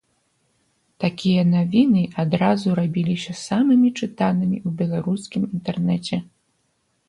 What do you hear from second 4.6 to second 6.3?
ў беларускім інтэрнэце.